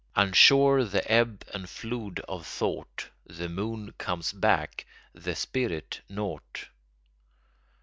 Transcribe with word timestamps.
Unsure 0.15 0.83
the 0.83 1.07
ebb 1.11 1.45
and 1.53 1.69
flood 1.69 2.21
of 2.21 2.43
thought, 2.47 3.07
The 3.27 3.47
moon 3.47 3.93
comes 3.99 4.33
back, 4.33 4.87
the 5.13 5.35
spirit 5.35 6.01
not. 6.09 6.69